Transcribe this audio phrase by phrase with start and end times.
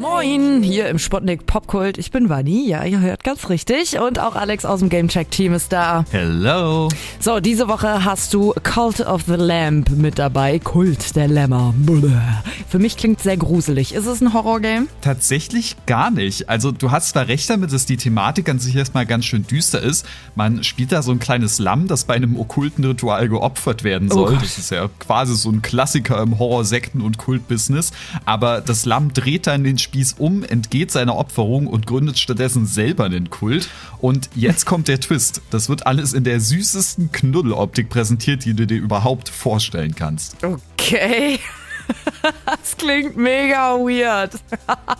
[0.00, 1.98] Moin, hier im Spotnik Popkult.
[1.98, 4.00] Ich bin Vani, ja, ihr hört ganz richtig.
[4.00, 6.06] Und auch Alex aus dem Gamecheck-Team ist da.
[6.10, 6.88] Hello.
[7.18, 10.58] So, diese Woche hast du Cult of the Lamp mit dabei.
[10.58, 11.74] Kult der Lämmer.
[12.66, 13.92] Für mich klingt sehr gruselig.
[13.92, 14.86] Ist es ein Horrorgame?
[15.02, 16.48] Tatsächlich gar nicht.
[16.48, 19.82] Also du hast zwar recht damit, dass die Thematik an sich erstmal ganz schön düster
[19.82, 20.06] ist.
[20.34, 24.14] Man spielt da so ein kleines Lamm, das bei einem okkulten Ritual geopfert werden oh
[24.14, 24.32] soll.
[24.32, 27.90] Oh das ist ja quasi so ein Klassiker im Horror-Sekten- und Kult-Business.
[28.24, 32.64] Aber das Lamm dreht dann den Spiel Spieß um, entgeht seiner Opferung und gründet stattdessen
[32.64, 33.68] selber einen Kult.
[33.98, 35.42] Und jetzt kommt der Twist.
[35.50, 40.36] Das wird alles in der süßesten Knuddeloptik präsentiert, die du dir überhaupt vorstellen kannst.
[40.44, 41.40] Okay.
[42.46, 44.34] Das klingt mega weird.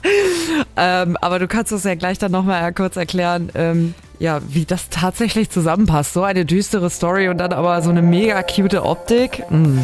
[0.77, 4.89] ähm, aber du kannst uns ja gleich dann nochmal kurz erklären, ähm, ja, wie das
[4.89, 6.15] tatsächlich zusammenpasst.
[6.15, 9.45] So eine düstere Story und dann aber so eine mega cute Optik.
[9.51, 9.79] Mm.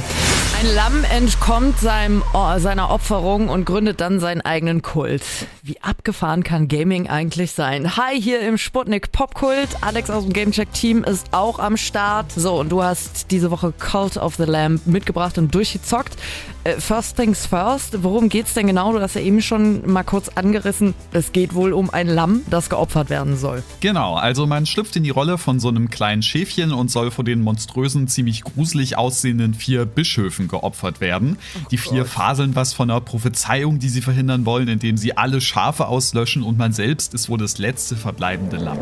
[0.58, 2.22] Ein Lamm entkommt seinem,
[2.56, 5.22] seiner Opferung und gründet dann seinen eigenen Kult.
[5.62, 7.98] Wie abgefahren kann Gaming eigentlich sein?
[7.98, 9.68] Hi, hier im Sputnik Popkult.
[9.82, 12.32] Alex aus dem Gamecheck-Team ist auch am Start.
[12.32, 16.16] So, und du hast diese Woche Cult of the Lamb mitgebracht und durchgezockt.
[16.64, 18.92] Äh, first things first, worum geht's denn genau?
[18.92, 20.94] Du hast ja eben schon mal kurz angerissen.
[21.12, 23.62] Es geht wohl um ein Lamm, das geopfert werden soll.
[23.80, 27.24] Genau, also man schlüpft in die Rolle von so einem kleinen Schäfchen und soll vor
[27.24, 31.38] den monströsen, ziemlich gruselig aussehenden vier Bischöfen geopfert werden.
[31.56, 32.08] Oh die vier Gott.
[32.08, 36.58] faseln was von einer Prophezeiung, die sie verhindern wollen, indem sie alle Schafe auslöschen und
[36.58, 38.78] man selbst ist wohl das letzte verbleibende Lamm.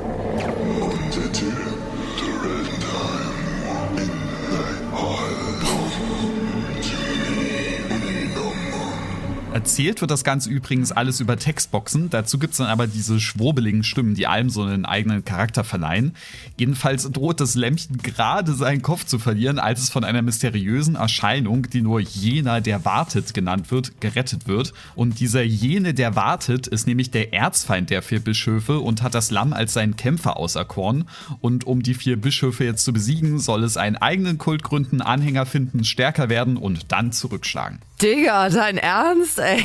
[9.64, 12.10] Erzählt wird das Ganze übrigens alles über Textboxen.
[12.10, 16.14] Dazu gibt es dann aber diese schwurbeligen Stimmen, die allem so einen eigenen Charakter verleihen.
[16.58, 21.70] Jedenfalls droht das Lämmchen gerade seinen Kopf zu verlieren, als es von einer mysteriösen Erscheinung,
[21.70, 24.74] die nur jener, der wartet, genannt wird, gerettet wird.
[24.96, 29.30] Und dieser jene, der wartet, ist nämlich der Erzfeind der vier Bischöfe und hat das
[29.30, 31.08] Lamm als seinen Kämpfer auserkoren.
[31.40, 35.46] Und um die vier Bischöfe jetzt zu besiegen, soll es einen eigenen Kult gründen, Anhänger
[35.46, 37.78] finden, stärker werden und dann zurückschlagen.
[38.00, 39.64] Digga, dein Ernst, ey?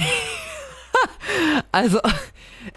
[1.71, 1.99] also,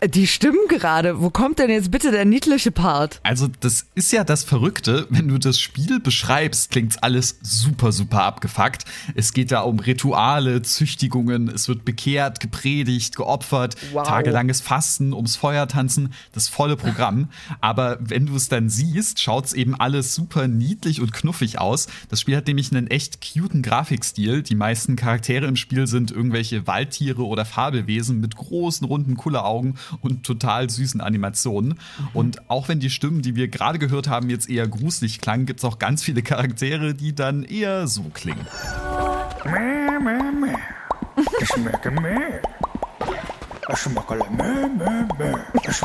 [0.07, 1.21] die stimmen gerade.
[1.21, 3.21] Wo kommt denn jetzt bitte der niedliche Part?
[3.23, 5.07] Also, das ist ja das Verrückte.
[5.11, 8.85] Wenn du das Spiel beschreibst, klingt's alles super, super abgefuckt.
[9.15, 14.07] Es geht da um Rituale, Züchtigungen, es wird bekehrt, gepredigt, geopfert, wow.
[14.07, 17.29] tagelanges Fasten, ums Feuer tanzen, das volle Programm.
[17.61, 21.87] Aber wenn du es dann siehst, schaut's eben alles super niedlich und knuffig aus.
[22.09, 24.43] Das Spiel hat nämlich einen echt cuten Grafikstil.
[24.43, 30.25] Die meisten Charaktere im Spiel sind irgendwelche Waldtiere oder Fabelwesen mit großen, runden Kulleraugen und
[30.25, 31.79] total süßen Animationen.
[32.13, 35.61] Und auch wenn die Stimmen, die wir gerade gehört haben, jetzt eher gruselig klangen, gibt
[35.61, 38.47] es auch ganz viele Charaktere, die dann eher so klingen.
[39.45, 40.57] Mäh, mäh, mäh.
[41.41, 42.41] Ich schmecke mäh.
[43.71, 45.35] Ich schmecke mäh, mäh, mäh.
[45.69, 45.77] Ich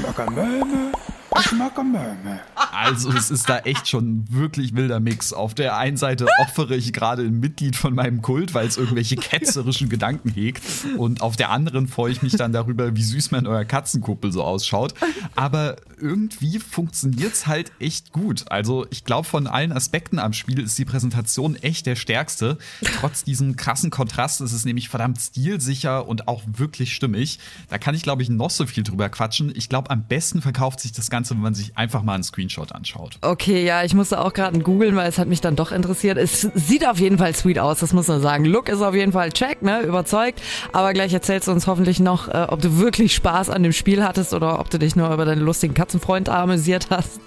[2.71, 5.33] Also es ist da echt schon wirklich wilder Mix.
[5.33, 9.15] Auf der einen Seite opfere ich gerade ein Mitglied von meinem Kult, weil es irgendwelche
[9.15, 10.63] ketzerischen Gedanken hegt.
[10.97, 14.43] Und auf der anderen freue ich mich dann darüber, wie süß man euer Katzenkuppel so
[14.43, 14.93] ausschaut.
[15.35, 18.45] Aber irgendwie funktioniert es halt echt gut.
[18.51, 22.57] Also ich glaube, von allen Aspekten am Spiel ist die Präsentation echt der stärkste.
[22.99, 27.39] Trotz diesem krassen Kontrast ist es nämlich verdammt stilsicher und auch wirklich stimmig.
[27.69, 29.51] Da kann ich, glaube ich, noch so viel drüber quatschen.
[29.55, 32.23] Ich glaube, am besten verkauft sich das Ganze Ganze, wenn man sich einfach mal einen
[32.23, 33.17] Screenshot anschaut.
[33.21, 36.17] Okay, ja, ich musste auch gerade googeln, weil es hat mich dann doch interessiert.
[36.17, 38.45] Es sieht auf jeden Fall sweet aus, das muss man sagen.
[38.45, 40.41] Look ist auf jeden Fall check, ne, überzeugt.
[40.71, 44.03] Aber gleich erzählst du uns hoffentlich noch, äh, ob du wirklich Spaß an dem Spiel
[44.03, 47.19] hattest oder ob du dich nur über deinen lustigen Katzenfreund amüsiert hast.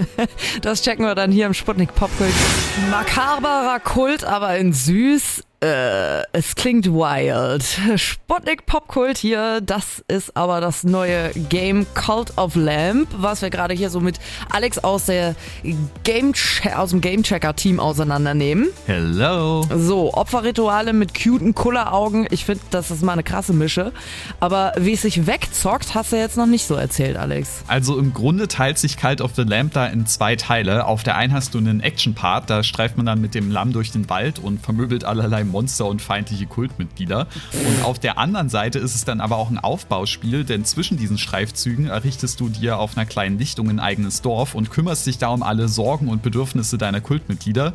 [0.62, 2.34] das checken wir dann hier im Sputnik Popkult.
[2.90, 7.64] Makaberer Kult, aber in süß äh, es klingt wild.
[7.96, 13.72] Sputnik Popkult hier, das ist aber das neue Game Cult of Lamp, was wir gerade
[13.72, 14.18] hier so mit
[14.50, 15.36] Alex aus der
[16.02, 16.32] Game
[16.74, 18.70] aus dem Game Checker Team auseinandernehmen.
[18.86, 19.64] Hello.
[19.72, 22.26] So, Opferrituale mit cuten Kulleraugen.
[22.30, 23.92] Ich finde, das ist mal eine krasse Mische.
[24.40, 27.62] Aber wie es sich wegzockt, hast du jetzt noch nicht so erzählt, Alex.
[27.68, 30.86] Also im Grunde teilt sich Cult of the Lamp da in zwei Teile.
[30.86, 33.92] Auf der einen hast du einen Action-Part, da streift man dann mit dem Lamm durch
[33.92, 37.28] den Wald und vermöbelt allerlei Monster und feindliche Kultmitglieder.
[37.52, 41.18] Und auf der anderen Seite ist es dann aber auch ein Aufbauspiel, denn zwischen diesen
[41.18, 45.28] Streifzügen errichtest du dir auf einer kleinen Lichtung ein eigenes Dorf und kümmerst dich da
[45.28, 47.74] um alle Sorgen und Bedürfnisse deiner Kultmitglieder.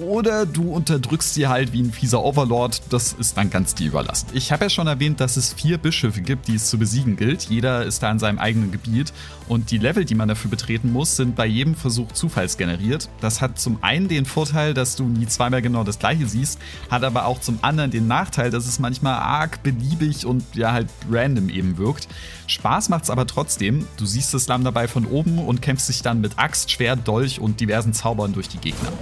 [0.00, 2.82] Oder du unterdrückst sie halt wie ein fieser Overlord.
[2.90, 4.28] Das ist dann ganz dir überlassen.
[4.32, 7.44] Ich habe ja schon erwähnt, dass es vier Bischöfe gibt, die es zu besiegen gilt.
[7.44, 9.12] Jeder ist da in seinem eigenen Gebiet
[9.48, 13.08] und die Level, die man dafür betreten muss, sind bei jedem Versuch zufallsgeneriert.
[13.20, 16.58] Das hat zum einen den Vorteil, dass du nie zweimal genau das gleiche siehst,
[16.90, 20.88] hat aber auch zum anderen den Nachteil, dass es manchmal arg beliebig und ja halt
[21.10, 22.08] random eben wirkt.
[22.46, 23.86] Spaß macht's aber trotzdem.
[23.96, 27.40] Du siehst das Lamm dabei von oben und kämpfst dich dann mit Axt, Schwert, Dolch
[27.40, 28.92] und diversen Zaubern durch die Gegner.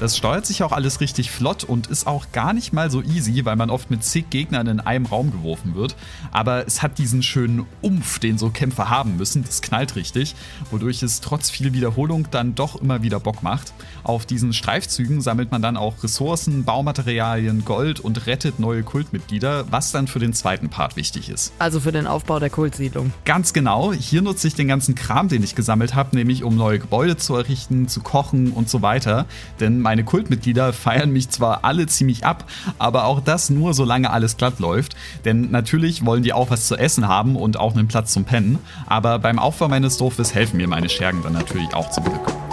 [0.00, 3.44] Das steuert sich auch alles richtig flott und ist auch gar nicht mal so easy,
[3.44, 5.94] weil man oft mit zig Gegnern in einem Raum geworfen wird.
[6.32, 9.44] Aber es hat diesen schönen Umf, den so Kämpfer haben müssen.
[9.44, 10.34] Das knallt richtig,
[10.70, 13.74] wodurch es trotz viel Wiederholung dann doch immer wieder Bock macht.
[14.02, 19.92] Auf diesen Streifzügen sammelt man dann auch Ressourcen, Baumaterialien, Gold und rettet neue Kultmitglieder, was
[19.92, 21.52] dann für den zweiten Part wichtig ist.
[21.58, 23.12] Also für den Aufbau der Kultsiedlung.
[23.26, 23.92] Ganz genau.
[23.92, 27.34] Hier nutze ich den ganzen Kram, den ich gesammelt habe, nämlich um neue Gebäude zu
[27.34, 29.26] errichten, zu kochen und so weiter.
[29.60, 32.48] Denn meine Kultmitglieder feiern mich zwar alle ziemlich ab,
[32.78, 34.94] aber auch das nur, solange alles glatt läuft.
[35.24, 38.60] Denn natürlich wollen die auch was zu essen haben und auch einen Platz zum Pennen.
[38.86, 42.49] Aber beim Aufbau meines Dorfes helfen mir meine Schergen dann natürlich auch zum Glück.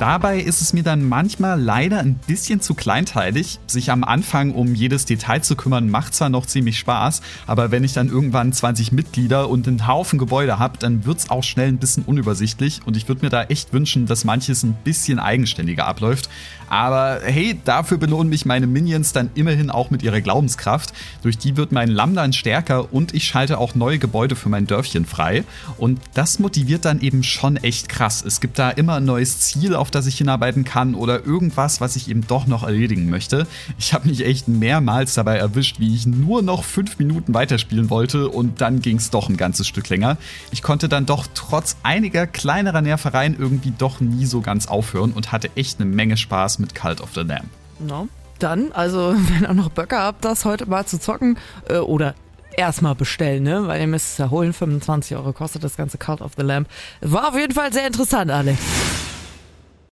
[0.00, 3.58] Dabei ist es mir dann manchmal leider ein bisschen zu kleinteilig.
[3.66, 7.84] Sich am Anfang um jedes Detail zu kümmern, macht zwar noch ziemlich Spaß, aber wenn
[7.84, 11.68] ich dann irgendwann 20 Mitglieder und einen Haufen Gebäude habe, dann wird es auch schnell
[11.68, 15.86] ein bisschen unübersichtlich und ich würde mir da echt wünschen, dass manches ein bisschen eigenständiger
[15.86, 16.30] abläuft.
[16.70, 20.92] Aber hey, dafür belohnen mich meine Minions dann immerhin auch mit ihrer Glaubenskraft.
[21.22, 24.68] Durch die wird mein Lamm dann stärker und ich schalte auch neue Gebäude für mein
[24.68, 25.42] Dörfchen frei.
[25.78, 28.24] Und das motiviert dann eben schon echt krass.
[28.24, 31.96] Es gibt da immer ein neues Ziel, auf das ich hinarbeiten kann oder irgendwas, was
[31.96, 33.48] ich eben doch noch erledigen möchte.
[33.76, 38.28] Ich habe mich echt mehrmals dabei erwischt, wie ich nur noch fünf Minuten weiterspielen wollte
[38.28, 40.18] und dann ging es doch ein ganzes Stück länger.
[40.52, 45.32] Ich konnte dann doch trotz einiger kleinerer Nervereien irgendwie doch nie so ganz aufhören und
[45.32, 47.48] hatte echt eine Menge Spaß mit Cult of the Lamb.
[47.78, 48.08] No.
[48.38, 52.14] Dann, also, wenn ihr noch Böcke habt, das heute mal zu zocken äh, oder
[52.56, 53.66] erstmal bestellen, ne?
[53.66, 54.52] Weil ihr müsst es ja holen.
[54.52, 56.68] 25 Euro kostet das ganze Cult of the Lamb.
[57.00, 58.58] War auf jeden Fall sehr interessant, Alex.